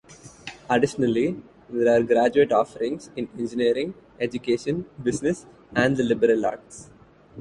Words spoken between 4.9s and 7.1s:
business, and the liberal arts.